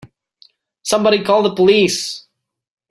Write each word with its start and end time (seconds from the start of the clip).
Somebody 0.81 1.23
call 1.23 1.43
the 1.43 1.53
police! 1.53 2.25